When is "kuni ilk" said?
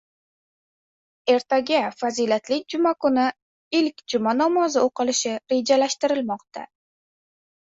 3.05-4.03